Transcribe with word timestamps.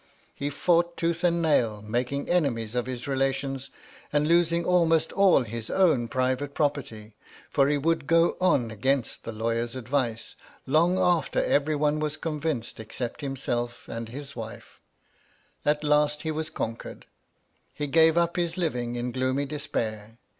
He 0.33 0.49
fought 0.49 0.97
tooth 0.97 1.23
and 1.23 1.43
nail, 1.43 1.83
making 1.83 2.27
enemies 2.27 2.73
of 2.73 2.87
his 2.87 3.07
relations, 3.07 3.69
and 4.11 4.27
losing 4.27 4.65
almost 4.65 5.11
all 5.11 5.43
his 5.43 5.69
own 5.69 6.07
private 6.07 6.55
property; 6.55 7.13
for 7.51 7.67
he 7.67 7.77
would 7.77 8.07
go 8.07 8.35
on 8.41 8.71
against 8.71 9.25
the 9.25 9.31
lawyer's 9.31 9.75
advice, 9.75 10.35
long 10.65 10.97
after 10.97 11.45
every 11.45 11.75
one 11.75 11.99
was 11.99 12.17
convinced 12.17 12.79
MY 12.79 12.85
LADY 12.85 12.87
LUDLOW. 12.99 13.13
301 13.13 13.13
except 13.13 13.21
himself 13.81 13.87
and 13.87 14.09
his 14.09 14.35
wife. 14.35 14.79
At 15.63 15.83
last 15.83 16.23
he 16.23 16.31
was 16.31 16.49
conquered. 16.49 17.05
He 17.71 17.85
gave 17.85 18.17
up 18.17 18.37
his 18.37 18.55
liying 18.57 18.95
in 18.95 19.11
gloomy 19.11 19.45
despair. 19.45 20.17